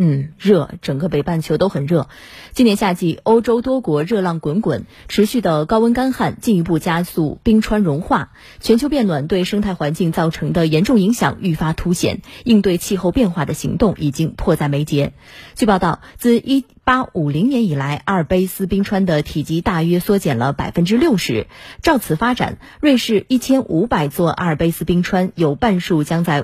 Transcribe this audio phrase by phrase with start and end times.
[0.00, 2.08] 嗯热整个北半球都很热。
[2.52, 8.30] 今年夏季欧洲多国热浪滚滚持续的高温干旱进一步加速冰川融化。
[8.60, 15.12] 全球变暖对生态环境造成的严重影响愈发凸显应对气候变化的行动已经迫在眉睫。
[15.56, 21.48] 据报道自一八五零年以来阿尔卑斯冰川的体积大约缩减了百分之六十。
[21.82, 26.42] 照此发展瑞士一千五百座阿尔卑斯冰川有半数将在